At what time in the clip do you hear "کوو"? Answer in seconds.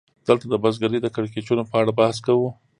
2.25-2.49